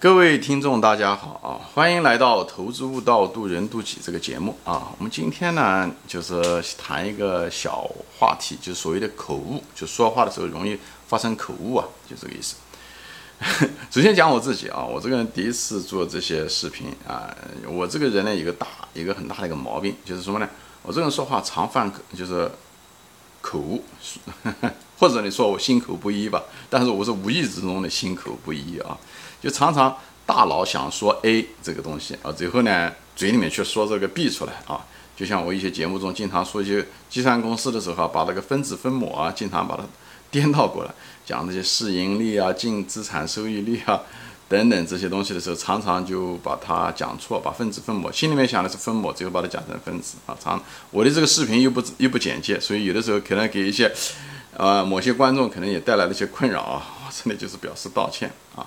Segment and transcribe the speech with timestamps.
[0.00, 1.60] 各位听众，大家好啊！
[1.74, 4.90] 欢迎来到《投资悟道，渡人渡己》这个节目啊。
[4.96, 7.86] 我们今天呢，就是谈一个小
[8.18, 12.56] 话题，就是所谓的口误，就说话的时候容易发生口误啊，就这个意思。
[13.92, 17.36] 首先讲我自己啊，我这个人第一次做这些视频啊，
[17.68, 20.48] 我这个人呢，有个大一个很大的一个毛病，就是什么呢？
[20.80, 22.50] 我这个人说话常犯就是
[23.42, 23.84] 口误，
[25.00, 28.96] 或者你说我心口不一吧，但是我是无意之中的心口不一啊。
[29.40, 29.96] 就常常
[30.26, 34.84] 大脑想说 A 这个东西啊，最后呢嘴里面却说这个 B 出来啊。
[35.16, 39.82] 就像我一些节目中经常说一些计算公式的时候，把那个分子分母啊，经常把它
[40.30, 40.90] 颠倒过来，
[41.24, 44.02] 讲那些市盈率啊、净资产收益率啊
[44.48, 50.36] 等等这些东西的时候，常常就把它讲错，把分子分母心里面想的是分母，最后把它讲成分子啊。
[50.38, 53.90] 常我的这个视频又不又不简介，所以有的时候可能给一些
[54.56, 56.86] 呃某些观众可能也带来了一些困扰啊。
[57.06, 58.66] 我这里就是表示道歉啊。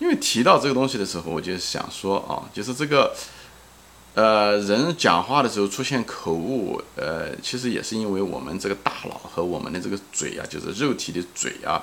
[0.00, 3.14] 因为提到这个东西的时候，我就想说啊，就是这个，
[4.14, 11.80] 呃，人讲话的时候出现口误，呃，其实也是因为我们这个大脑和我们的这个嘴啊，就是肉体的嘴啊，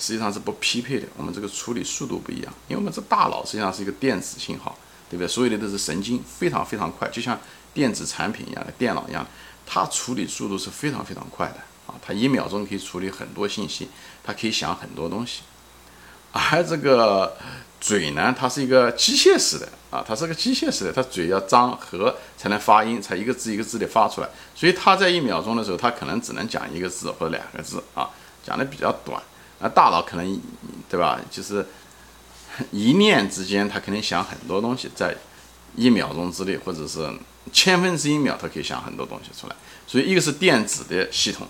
[0.00, 1.06] 实际上是不匹配的。
[1.16, 4.76] 我们这个处理速度不一样，因为我们这大脑实际上是一个电子信号，
[5.08, 5.28] 对不对？
[5.28, 7.38] 所有的都是神经，非常非常快，就像
[7.72, 9.24] 电子产品一样的电脑一样，
[9.64, 11.56] 它处理速度是非常非常快的
[11.88, 13.88] 啊，它一秒钟可以处理很多信息，
[14.22, 15.40] 它可以想很多东西。
[16.30, 17.36] 而这个
[17.80, 24.28] 嘴呢，它是一个机械式的啊，它是个机械式的，它嘴要张合才能发音，才一个字一个字的发出来。
[24.54, 28.10] 所以它在一秒钟的时候，它可能只能讲一个字或者两个字啊，
[28.44, 29.20] 讲的比较短。
[29.60, 30.40] 那大脑可能
[30.88, 31.66] 对吧，就是
[32.70, 35.16] 一念之间，它肯定想很多东西，在
[35.74, 37.10] 一秒钟之内，或者是
[37.52, 39.56] 千分之一秒，它可以想很多东西出来。
[39.86, 41.48] 所以一个是电子的系统，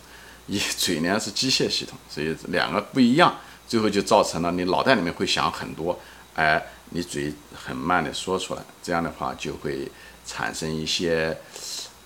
[0.49, 3.37] 一嘴呢是机械系统，所以两个不一样。
[3.69, 6.01] 最后就造成了你脑袋里面会想很多，
[6.35, 9.87] 哎，你嘴很慢的说出来，这样的话就会
[10.25, 11.37] 产生一些，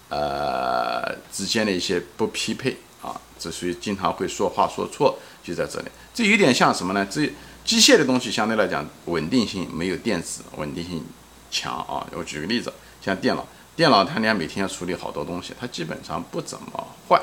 [0.08, 5.86] 呃，之间的一些不匹配啊，这所以经常会说话说错，就在这里。
[6.12, 7.06] 这有点像什么呢？
[7.08, 7.32] 这
[7.64, 11.06] 机械的东西相对来讲稳定性没有电子稳定性
[11.48, 12.04] 强啊。
[12.10, 17.22] 我举个例子，像电脑，电脑它俩每天要处理好多东西，它基本上不怎么坏，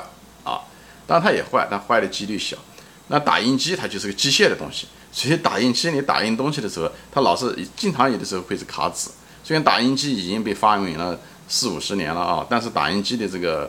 [1.10, 2.56] 当然它也坏，但坏的几率小。
[3.08, 9.10] 那打印机它就是个机械的东西，所以打印机你打印东西的时候，它老是经常有的时候会是卡纸。
[9.42, 13.68] 虽然打印机已经被发明了四五十年了啊，但是打印机的这个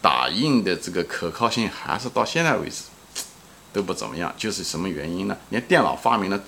[0.00, 2.82] 打印的这个可靠性还是到现在为止
[3.72, 4.34] 都不怎么样。
[4.36, 5.36] 就是什么原因呢？
[5.50, 6.40] 连电脑发明了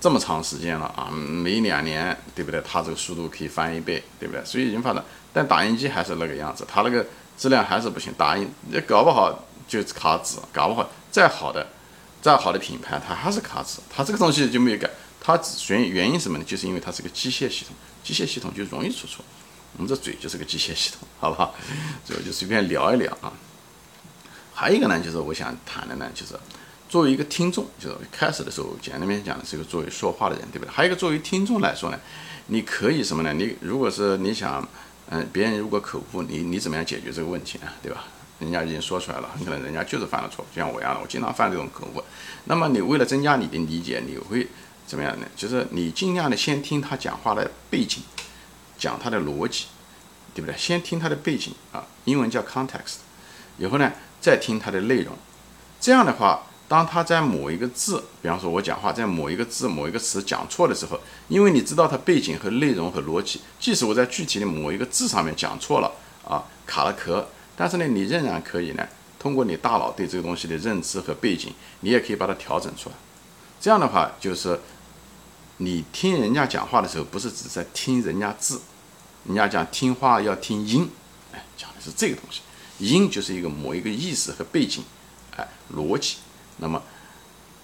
[0.00, 2.58] 这么长时间了啊，每两年对不对？
[2.66, 4.42] 它这个速度可以翻一倍，对不对？
[4.46, 7.04] 所以已经发展，但打印机还是那个样子，它那个
[7.36, 8.12] 质量还是不行。
[8.16, 10.88] 打印也搞不好就卡纸，搞不好。
[11.10, 11.66] 再好的，
[12.22, 14.88] 再好的品牌，它还是卡纸，它这个东西就没有改。
[15.20, 15.38] 它
[15.68, 16.44] 原原因什么呢？
[16.44, 19.24] 就是因为它是个机械系统，机械系统就容易出错。
[19.76, 21.54] 我们这嘴就是个机械系统， 好不好？
[22.04, 23.32] 这个就随便聊一聊啊。
[24.54, 26.34] 还有一个呢，就是我想谈的呢，就是
[26.88, 30.70] 作为一个听众，就是开始的时候简单面讲的是一个作为说话的人，对不对？
[30.70, 31.98] 还有一个作为听众来说呢，
[32.46, 33.32] 你可以什么呢？
[33.32, 34.66] 你如果是你想，
[35.14, 37.68] 嗯，别人如果口误，你你怎么样解决这个问题呢？
[37.82, 38.04] 对吧？
[38.38, 42.02] 人家已经说出来了，很可能人家就是犯了错，就像我一样的，我经常犯这种口误。
[42.46, 44.48] 那么你为了增加你的理解，你会
[44.86, 45.26] 怎么样呢？
[45.36, 48.02] 就是你尽量的先听他讲话的背景，
[48.78, 49.66] 讲他的逻辑，
[50.32, 50.56] 对不对？
[50.56, 53.00] 先听他的背景啊，英文叫 context，
[53.58, 55.14] 以后呢再听他的内容。
[55.78, 65.92] 这样的话，当他在某一个字，比方说我讲话在某一个字、某一个词讲错的时候，因为你知道他背景和内容和逻辑，即使我在具体的某一个字上面讲错了
[66.26, 67.28] 啊，卡了壳。
[67.54, 68.88] 但是呢，你仍然可以呢，
[69.18, 72.94] 通过你大脑对这个东西的认知和背景，你也可以把它调整出来。
[73.60, 74.58] 这样的话，就是
[75.58, 78.58] 你听人家讲话的时候，不是只在听人家字，
[79.26, 80.88] 人家讲听话要听音，
[81.34, 82.40] 哎，讲的是这个东西。
[82.78, 84.82] 音就是一个某一个意思和背景，
[85.36, 85.46] 哎，
[85.76, 86.16] 逻辑。
[86.62, 86.82] 那么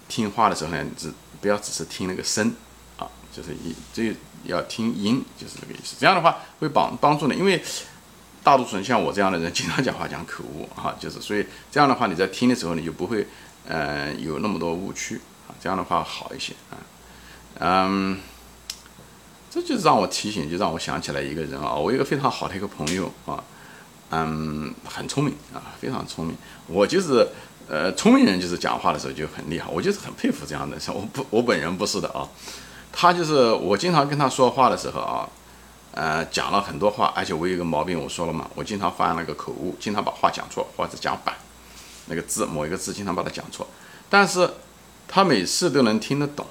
[0.09, 1.11] 听话的时候呢，只
[1.41, 2.55] 不要只是听那个声
[2.99, 4.15] 啊，就是一这
[4.45, 5.97] 要听音，就是这个意思。
[5.99, 7.65] 这样的话会帮帮助你，因为。
[8.41, 13.27] 大多数人像我这样的人，经常讲话讲口误啊，就是所以这样的话，你在听的时候你就不会，
[13.67, 16.79] 呃，有那么多误区啊，这样的话好一些啊，
[17.59, 18.19] 嗯，
[19.51, 23.45] 这就让我提醒，就让我想起来一个人啊，我一个非常好的一个朋友啊，
[24.11, 26.35] 嗯，很聪明啊，非常聪明，
[26.69, 27.29] 我就是
[27.69, 32.27] 呃，聪明人就是讲话的时候就很厉害，我就是很佩服这样的人，我不，我本人不是的啊，
[32.91, 35.29] 他就是我经常跟他说话的时候啊。
[35.93, 41.35] 呃，讲了很多话，而且我有一个毛病，我说了嘛，我经常犯那个口误，经常把话讲错，或者讲反，
[42.07, 43.67] 那个字某一个字经常把它讲错，
[44.09, 44.49] 但是
[45.09, 46.47] 他每次都能听得懂，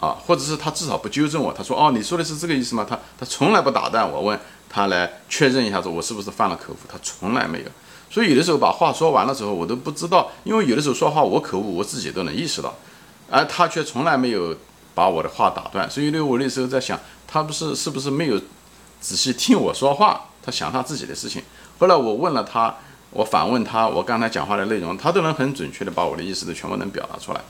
[0.00, 2.84] 啊，或者是他至少不纠正我，他说哦，你说的是这个意思吗？
[2.86, 4.38] 他他从来不打断我，问
[4.68, 7.66] 他来确认一下，说我是不是犯了口误，他从来没有。
[8.10, 12.74] 所以有的时候把话说完了之后，我都不知道，因为有的时候说话我口误，我自己都能意识到，
[13.30, 14.56] 而他却从来没有
[14.94, 15.88] 把我的话打断。
[15.90, 18.38] 所以呢，我那时候在想，他不是是不是没有
[19.00, 21.42] 仔细听我说话，他想他自己的事情。
[21.78, 22.74] 后来我问了他，
[23.10, 27.40] 我反问他，我刚才讲话的内容，他都能很准确的把我的意思都全部能表达出来。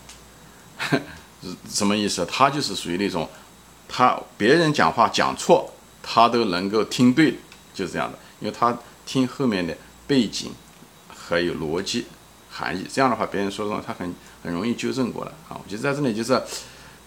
[1.40, 2.26] 是什么意思？
[2.26, 3.28] 他就是属于那种，
[3.88, 5.72] 他别人讲话讲错，
[6.02, 7.38] 他都能够听对，
[7.72, 8.18] 就是这样的。
[8.40, 8.76] 因为他
[9.06, 9.76] 听后面的
[10.08, 10.50] 背景，
[11.08, 12.06] 还有逻辑
[12.50, 14.12] 含义，这样的话别人说什么他很
[14.42, 15.60] 很容易纠正过来啊。
[15.62, 16.42] 我就在这里就是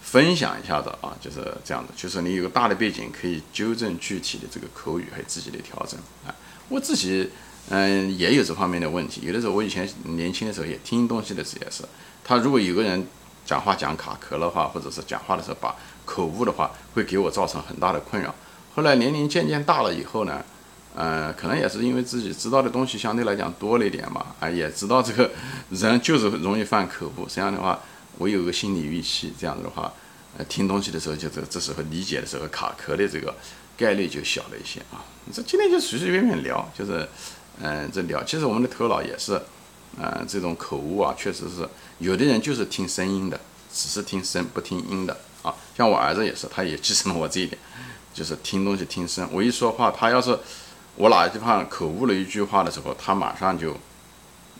[0.00, 6.32] 分享一下子啊，就是这样的，就是你有个大的背景可以纠正具体的这个口语还有自己的调整啊。
[6.70, 7.28] 我自己
[7.68, 11.82] 嗯也有这方面的问题，有的时候我以前年轻的时候也听东西的时候也是，
[12.24, 13.06] 他如果有个人。
[13.44, 15.74] 讲话讲卡壳的话，或者是讲话的时候把
[16.04, 18.32] 口误的话，会给我造成很大的困扰。
[18.72, 20.44] 后来年龄渐渐大了以后呢，
[20.94, 25.30] 呃，可能也是因为自己知道的东西相对来讲多了一点嘛，啊，也知道这个
[25.70, 27.26] 人就是容易犯口误。
[27.26, 27.80] 这样的话，
[28.18, 29.92] 我有个心理预期，这样子的话，
[30.36, 33.34] 呃，听东西的时候就这这时候理解的时候卡壳的这个
[33.76, 35.04] 概率就小了一些啊。
[35.32, 37.08] 这今天就随随便便聊，就是，
[37.60, 39.40] 嗯，这聊，其实我们的头脑也是。
[40.00, 41.68] 呃，这种口误啊，确实是
[41.98, 43.38] 有的人就是听声音的，
[43.70, 45.54] 只是听声不听音的啊。
[45.76, 47.58] 像我儿子也是，他也继承了我这一点，
[48.14, 49.28] 就是听东西听声。
[49.30, 50.30] 我一说话，他要是
[50.96, 53.76] 我哪个地方口误了一句话的时候，他马上就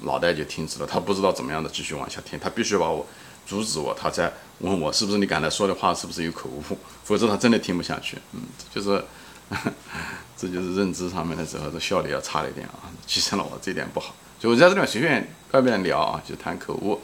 [0.03, 3.07] 脑袋就停止了，他不知道怎么样的继续往下听，他必须把我
[3.47, 6.63] 阻止我，他再问我是不是你刚才说的话是不是有口误，
[7.05, 8.19] 否则他真的听不下去。
[8.33, 8.41] 嗯，
[8.75, 9.05] 就是
[10.37, 14.15] 这就是认知上面的时候，这效率要差了一点啊，继承了我这点不好。
[14.41, 17.01] 就我在这里面随便外边聊啊，就谈口误，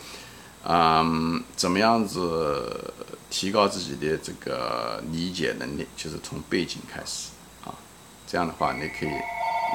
[0.64, 2.92] 嗯，怎么样子
[3.30, 7.28] 提高自己的这个理解能力，就是从背景开始，
[8.30, 9.08] 这样的话你可以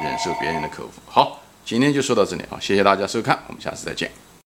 [0.04, 1.02] 忍受别人的口福。
[1.08, 4.23] 好，今天就说到这里啊，谢谢大家收看，我们下次再见。